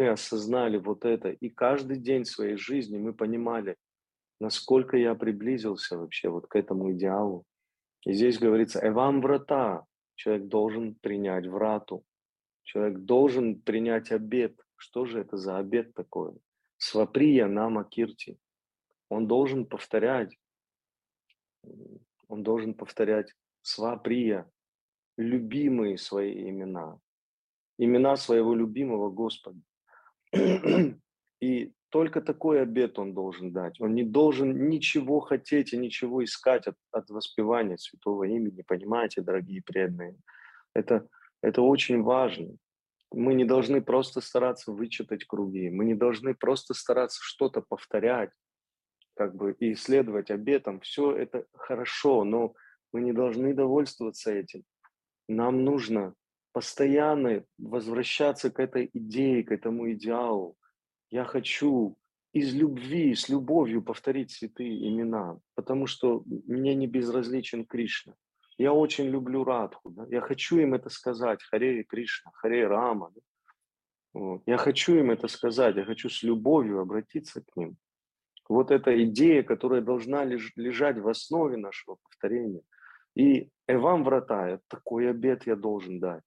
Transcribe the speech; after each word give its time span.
мы 0.00 0.08
осознали 0.08 0.78
вот 0.78 1.04
это, 1.04 1.28
и 1.28 1.50
каждый 1.50 1.98
день 1.98 2.24
своей 2.24 2.56
жизни 2.56 2.96
мы 2.96 3.12
понимали, 3.12 3.76
насколько 4.40 4.96
я 4.96 5.14
приблизился 5.14 5.98
вообще 5.98 6.30
вот 6.30 6.46
к 6.46 6.56
этому 6.56 6.92
идеалу. 6.92 7.44
И 8.06 8.14
здесь 8.14 8.38
говорится, 8.38 8.80
«Эвам 8.82 9.20
врата». 9.20 9.84
Человек 10.14 10.48
должен 10.48 10.94
принять 10.94 11.46
врату. 11.46 12.02
Человек 12.62 12.98
должен 13.00 13.60
принять 13.60 14.10
обед. 14.10 14.58
Что 14.76 15.04
же 15.04 15.20
это 15.20 15.36
за 15.36 15.58
обед 15.58 15.92
такой? 15.92 16.32
Сваприя 16.78 17.46
нама 17.46 17.84
кирти. 17.84 18.38
Он 19.10 19.26
должен 19.26 19.66
повторять, 19.66 20.38
он 22.28 22.42
должен 22.42 22.72
повторять 22.72 23.34
сваприя, 23.60 24.50
любимые 25.18 25.98
свои 25.98 26.48
имена, 26.48 26.98
имена 27.78 28.16
своего 28.16 28.54
любимого 28.54 29.10
Господа. 29.10 29.60
И 31.40 31.72
только 31.90 32.20
такой 32.20 32.62
обет 32.62 32.98
он 32.98 33.14
должен 33.14 33.52
дать. 33.52 33.80
Он 33.80 33.94
не 33.94 34.04
должен 34.04 34.68
ничего 34.68 35.20
хотеть 35.20 35.72
и 35.72 35.78
ничего 35.78 36.22
искать 36.22 36.66
от, 36.66 36.76
от 36.92 37.10
воспевания 37.10 37.78
святого 37.78 38.24
имени. 38.24 38.62
Понимаете, 38.62 39.22
дорогие 39.22 39.62
преданные? 39.62 40.16
Это, 40.74 41.08
это 41.42 41.62
очень 41.62 42.02
важно. 42.02 42.56
Мы 43.12 43.34
не 43.34 43.44
должны 43.44 43.82
просто 43.82 44.20
стараться 44.20 44.70
вычитать 44.70 45.24
круги. 45.24 45.68
Мы 45.68 45.84
не 45.84 45.94
должны 45.94 46.34
просто 46.34 46.74
стараться 46.74 47.18
что-то 47.22 47.60
повторять 47.60 48.30
как 49.14 49.34
бы, 49.34 49.56
и 49.58 49.72
исследовать 49.72 50.30
обетам. 50.30 50.80
Все 50.80 51.16
это 51.16 51.44
хорошо, 51.54 52.22
но 52.22 52.54
мы 52.92 53.00
не 53.00 53.12
должны 53.12 53.52
довольствоваться 53.52 54.30
этим. 54.30 54.62
Нам 55.28 55.64
нужно 55.64 56.14
постоянно 56.52 57.44
возвращаться 57.58 58.50
к 58.50 58.60
этой 58.60 58.90
идее, 58.92 59.44
к 59.44 59.52
этому 59.52 59.92
идеалу. 59.92 60.56
Я 61.10 61.24
хочу 61.24 61.96
из 62.32 62.54
любви, 62.54 63.14
с 63.14 63.28
любовью 63.28 63.82
повторить 63.82 64.30
святые 64.30 64.88
имена, 64.88 65.38
потому 65.54 65.86
что 65.86 66.22
мне 66.26 66.74
не 66.74 66.86
безразличен 66.86 67.64
Кришна. 67.64 68.14
Я 68.58 68.72
очень 68.72 69.06
люблю 69.06 69.42
Радху, 69.42 69.90
да? 69.90 70.06
я 70.10 70.20
хочу 70.20 70.58
им 70.58 70.74
это 70.74 70.90
сказать, 70.90 71.42
Харе 71.42 71.82
Кришна, 71.82 72.30
Харе 72.34 72.66
Рама. 72.66 73.10
Да? 73.14 73.20
Вот. 74.12 74.42
Я 74.46 74.58
хочу 74.58 74.94
им 74.96 75.10
это 75.10 75.28
сказать, 75.28 75.76
я 75.76 75.84
хочу 75.84 76.08
с 76.08 76.22
любовью 76.22 76.80
обратиться 76.80 77.42
к 77.42 77.56
ним. 77.56 77.76
Вот 78.48 78.70
эта 78.70 79.02
идея, 79.04 79.42
которая 79.42 79.80
должна 79.80 80.24
лежать 80.24 80.98
в 80.98 81.08
основе 81.08 81.56
нашего 81.56 81.96
повторения. 82.02 82.62
И 83.14 83.50
Эвам 83.68 84.04
врата, 84.04 84.58
такой 84.68 85.08
обед 85.08 85.46
я 85.46 85.56
должен 85.56 86.00
дать. 86.00 86.22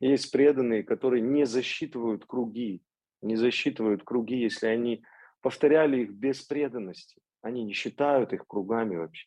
Есть 0.00 0.32
преданные, 0.32 0.82
которые 0.82 1.20
не 1.20 1.44
засчитывают 1.44 2.24
круги, 2.24 2.82
не 3.22 3.36
засчитывают 3.36 4.02
круги, 4.02 4.36
если 4.36 4.66
они 4.66 5.04
повторяли 5.42 6.02
их 6.02 6.12
без 6.12 6.42
преданности. 6.42 7.20
Они 7.42 7.64
не 7.64 7.72
считают 7.72 8.32
их 8.32 8.46
кругами 8.46 8.96
вообще. 8.96 9.26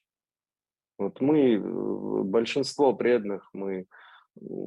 Вот 0.98 1.22
мы, 1.22 1.56
э, 1.56 1.60
большинство 1.60 2.94
преданных, 2.94 3.50
мы 3.54 3.88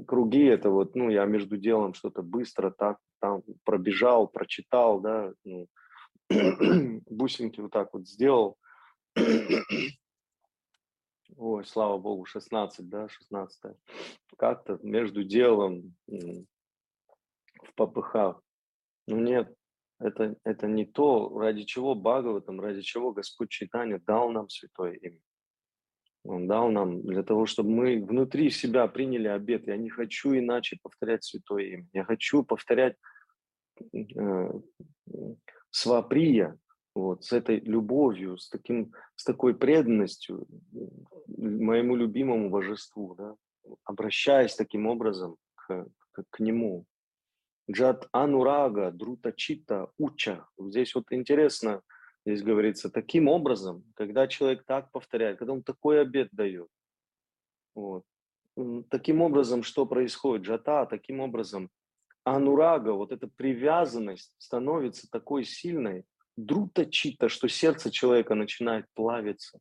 круги 0.07 0.45
это 0.45 0.71
вот, 0.71 0.95
ну, 0.95 1.11
я 1.11 1.25
между 1.25 1.57
делом 1.57 1.95
что-то 1.95 2.23
быстро 2.23 2.71
так 2.71 2.99
там 3.21 3.43
пробежал, 3.65 4.29
прочитал, 4.29 5.01
да, 5.01 5.33
ну, 5.45 5.67
бусинки 7.11 7.61
вот 7.61 7.73
так 7.73 7.93
вот 7.93 8.07
сделал. 8.07 8.57
Ой, 11.48 11.64
слава 11.64 11.97
богу, 11.97 12.25
16, 12.25 12.89
да, 12.89 13.08
16 13.08 13.77
Как-то 14.36 14.80
между 14.83 15.22
делом 15.22 15.94
в 16.08 17.72
попыхах. 17.77 18.42
Ну 19.06 19.20
нет, 19.20 19.55
это, 20.00 20.34
это 20.42 20.66
не 20.66 20.84
то, 20.84 21.38
ради 21.38 21.62
чего 21.62 21.94
Бхагаватам, 21.94 22.61
ради 22.61 22.80
чего 22.80 23.12
Господь 23.12 23.50
Читания 23.50 24.03
дал 24.05 24.30
нам 24.30 24.48
святое 24.48 24.94
имя. 24.94 25.20
Он 26.25 26.48
дал 26.48 26.69
нам 26.72 27.03
для 27.03 27.22
того, 27.22 27.47
чтобы 27.47 27.71
мы 27.71 28.04
внутри 28.04 28.50
себя 28.50 28.88
приняли 28.88 29.28
обет. 29.28 29.69
Я 29.69 29.76
не 29.76 29.88
хочу 29.88 30.37
иначе 30.37 30.81
повторять 30.82 31.22
святое 31.22 31.62
имя. 31.66 31.87
Я 31.92 32.03
хочу 32.03 32.42
повторять 32.42 32.97
э, 33.94 34.50
сваприя, 35.71 36.59
вот, 36.97 37.25
с 37.25 37.33
этой 37.33 37.61
любовью, 37.61 38.39
с, 38.39 38.49
таким, 38.49 38.95
с 39.17 39.25
такой 39.25 39.55
преданностью 39.55 40.47
моему 41.27 41.95
любимому 41.95 42.49
божеству, 42.49 43.15
да, 43.15 43.37
обращаясь 43.84 44.55
таким 44.55 44.87
образом 44.87 45.37
к, 45.55 45.87
к, 46.12 46.25
к 46.31 46.41
нему. 46.41 46.87
Джат 47.71 48.09
анурага, 48.12 48.91
друта 48.93 49.33
чита, 49.33 49.89
уча. 49.99 50.47
Здесь 50.59 50.95
вот 50.95 51.05
интересно, 51.11 51.83
здесь 52.25 52.43
говорится, 52.43 52.89
таким 52.89 53.28
образом, 53.28 53.84
когда 53.95 54.27
человек 54.27 54.65
так 54.65 54.91
повторяет, 54.91 55.39
когда 55.39 55.53
он 55.53 55.63
такой 55.63 56.01
обед 56.01 56.31
дает, 56.33 56.69
вот, 57.75 58.05
таким 58.89 59.21
образом, 59.21 59.65
что 59.65 59.84
происходит? 59.84 60.47
Джата, 60.47 60.87
таким 60.89 61.21
образом, 61.21 61.69
анурага, 62.25 62.95
вот 62.95 63.13
эта 63.13 63.28
привязанность 63.28 64.33
становится 64.39 65.11
такой 65.11 65.45
сильной, 65.45 66.07
друта 66.36 66.86
чита, 66.86 67.28
что 67.28 67.48
сердце 67.48 67.91
человека 67.91 68.34
начинает 68.34 68.86
плавиться. 68.94 69.58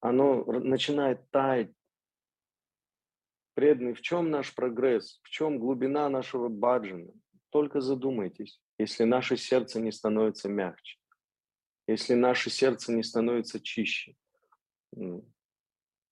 Оно 0.00 0.44
начинает 0.44 1.30
таять 1.30 1.72
Преданный, 3.54 3.92
в 3.92 4.00
чем 4.00 4.30
наш 4.30 4.54
прогресс, 4.54 5.20
в 5.22 5.28
чем 5.28 5.58
глубина 5.58 6.08
нашего 6.08 6.48
баджана? 6.48 7.12
Только 7.50 7.82
задумайтесь, 7.82 8.60
если 8.78 9.04
наше 9.04 9.36
сердце 9.36 9.78
не 9.78 9.92
становится 9.92 10.48
мягче, 10.48 10.96
если 11.86 12.14
наше 12.14 12.48
сердце 12.48 12.92
не 12.92 13.02
становится 13.02 13.60
чище, 13.60 14.14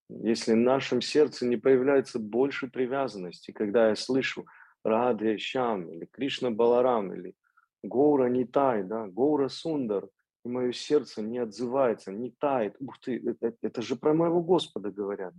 если 0.09 0.53
в 0.53 0.57
нашем 0.57 1.01
сердце 1.01 1.47
не 1.47 1.57
появляется 1.57 2.19
больше 2.19 2.67
привязанности, 2.67 3.51
когда 3.51 3.89
я 3.89 3.95
слышу 3.95 4.45
Радhe 4.85 5.39
Шам 5.39 5.91
или 5.91 6.05
Кришна 6.05 6.51
Баларам 6.51 7.11
или 7.13 7.35
Гаура 7.83 8.29
Нитай, 8.29 8.83
да, 8.83 9.07
Гаура 9.07 9.47
Сундар, 9.49 10.07
и 10.43 10.49
мое 10.49 10.71
сердце 10.71 11.21
не 11.21 11.39
отзывается, 11.39 12.11
не 12.11 12.31
тает. 12.31 12.75
Ух 12.79 12.97
ты, 12.99 13.17
это, 13.17 13.55
это 13.61 13.81
же 13.81 13.95
про 13.95 14.13
моего 14.13 14.41
Господа 14.41 14.91
говорят. 14.91 15.33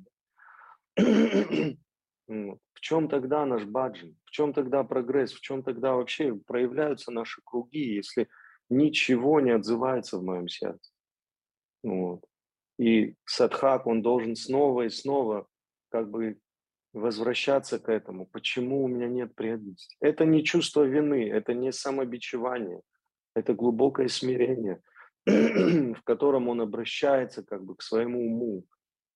В 2.29 2.81
чем 2.81 3.09
тогда 3.09 3.45
наш 3.47 3.65
баджин? 3.65 4.17
В 4.25 4.31
чем 4.31 4.53
тогда 4.53 4.85
прогресс? 4.85 5.33
В 5.33 5.41
чем 5.41 5.63
тогда 5.63 5.95
вообще 5.95 6.35
проявляются 6.35 7.11
наши 7.11 7.41
круги, 7.45 7.95
если 7.95 8.29
ничего 8.71 9.41
не 9.41 9.51
отзывается 9.51 10.19
в 10.19 10.23
моем 10.23 10.49
сердце? 10.49 10.93
Вот. 11.83 12.25
И 12.79 13.17
садхак, 13.25 13.87
он 13.87 14.03
должен 14.03 14.35
снова 14.37 14.83
и 14.83 14.89
снова 14.89 15.47
как 15.91 16.11
бы 16.11 16.39
возвращаться 16.93 17.79
к 17.79 17.89
этому. 17.89 18.27
Почему 18.27 18.85
у 18.85 18.89
меня 18.89 19.09
нет 19.09 19.35
преданности? 19.35 19.97
Это 20.01 20.25
не 20.25 20.45
чувство 20.45 20.83
вины, 20.83 21.29
это 21.29 21.55
не 21.55 21.73
самобичевание, 21.73 22.81
это 23.35 23.55
глубокое 23.55 24.09
смирение, 24.09 24.83
в 25.27 26.03
котором 26.05 26.49
он 26.49 26.61
обращается 26.61 27.43
как 27.43 27.65
бы 27.65 27.77
к 27.77 27.83
своему 27.83 28.27
уму, 28.27 28.65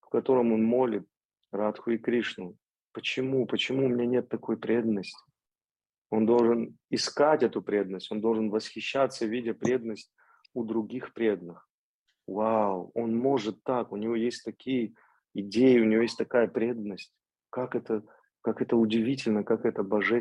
в 0.00 0.08
котором 0.08 0.52
он 0.52 0.64
молит 0.64 1.06
Радху 1.52 1.90
и 1.90 1.98
Кришну. 1.98 2.56
Почему? 2.92 3.46
Почему 3.46 3.86
у 3.86 3.88
меня 3.88 4.06
нет 4.06 4.28
такой 4.28 4.56
преданности? 4.56 5.18
Он 6.10 6.24
должен 6.24 6.78
искать 6.88 7.42
эту 7.42 7.60
преданность, 7.60 8.10
он 8.10 8.20
должен 8.20 8.48
восхищаться, 8.48 9.26
видя 9.26 9.54
преданность 9.54 10.12
у 10.54 10.64
других 10.64 11.12
преданных. 11.12 11.68
Вау, 12.26 12.90
он 12.94 13.16
может 13.16 13.62
так, 13.64 13.92
у 13.92 13.96
него 13.96 14.14
есть 14.14 14.44
такие 14.44 14.94
идеи, 15.34 15.80
у 15.80 15.84
него 15.84 16.02
есть 16.02 16.16
такая 16.16 16.48
преданность. 16.48 17.12
Как 17.50 17.74
это, 17.74 18.02
как 18.42 18.62
это 18.62 18.76
удивительно, 18.76 19.44
как 19.44 19.64
это 19.64 19.82
божественно. 19.82 20.20